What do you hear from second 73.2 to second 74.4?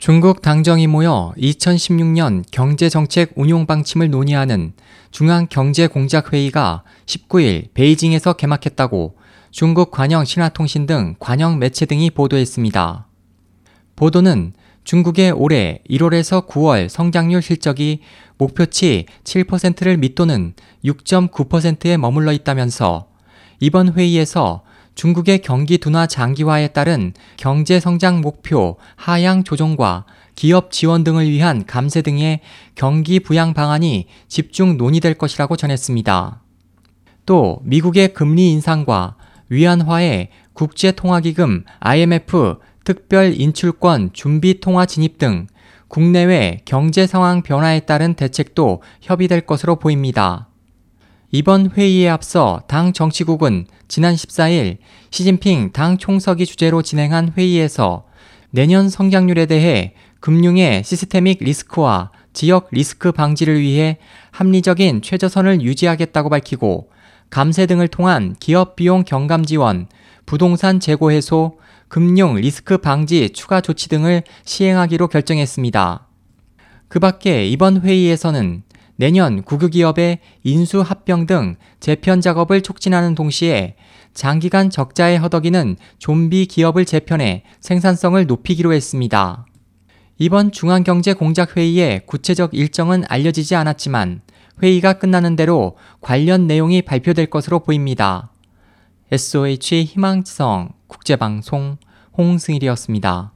추가 조치 등을